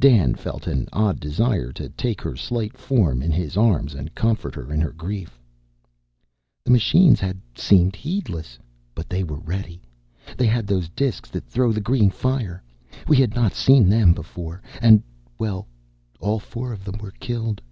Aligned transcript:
Dan 0.00 0.34
felt 0.34 0.66
an 0.66 0.88
odd 0.92 1.20
desire 1.20 1.70
to 1.74 1.88
take 1.90 2.20
her 2.20 2.34
slight 2.34 2.76
form 2.76 3.22
in 3.22 3.30
his 3.30 3.56
arms 3.56 3.94
and 3.94 4.12
comfort 4.16 4.56
her 4.56 4.72
in 4.72 4.80
her 4.80 4.90
grief. 4.90 5.38
"The 6.64 6.72
machines 6.72 7.20
had 7.20 7.40
seemed 7.54 7.94
heedless, 7.94 8.58
but 8.96 9.08
they 9.08 9.22
were 9.22 9.38
ready. 9.38 9.80
They 10.36 10.46
had 10.46 10.66
those 10.66 10.88
disks 10.88 11.30
that 11.30 11.46
throw 11.46 11.70
the 11.70 11.80
green 11.80 12.10
fire: 12.10 12.64
we 13.06 13.18
had 13.18 13.36
not 13.36 13.54
seen 13.54 13.88
them 13.88 14.12
before. 14.12 14.60
And 14.82 15.04
well, 15.38 15.68
all 16.18 16.40
four 16.40 16.72
of 16.72 16.82
them 16.84 16.98
were 16.98 17.14
killed." 17.20 17.62